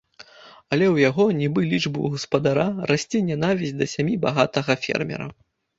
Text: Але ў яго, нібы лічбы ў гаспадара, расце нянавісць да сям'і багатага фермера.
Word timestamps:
Але 0.71 0.85
ў 0.93 1.03
яго, 1.09 1.23
нібы 1.43 1.61
лічбы 1.73 1.93
ў 2.01 2.07
гаспадара, 2.15 2.67
расце 2.93 3.25
нянавісць 3.31 3.79
да 3.85 3.93
сям'і 3.97 4.21
багатага 4.29 4.83
фермера. 4.87 5.35